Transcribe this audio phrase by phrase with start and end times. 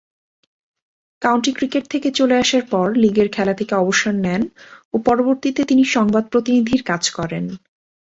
[1.21, 4.41] County cricket থেকে চলে আসার পর লীগের খেলা থেকে অবসর নেন
[4.93, 7.45] ও পরবর্তীতে তিনি সংবাদ প্রতিনিধির কাজ করেন।